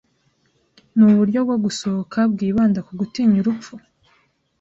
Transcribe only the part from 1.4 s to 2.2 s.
bwo gusohoka